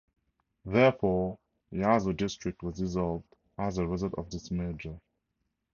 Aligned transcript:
Therefore, 0.65 1.37
Yasu 1.71 2.17
District 2.17 2.63
was 2.63 2.77
dissolved 2.77 3.35
as 3.55 3.77
a 3.77 3.85
result 3.85 4.15
of 4.15 4.31
this 4.31 4.49
merger. 4.49 4.99